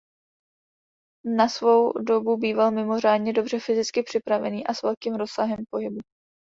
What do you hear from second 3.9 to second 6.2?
připravený a s velkým rozsahem pohybu.